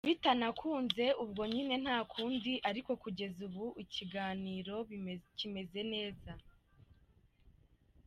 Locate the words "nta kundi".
1.83-2.53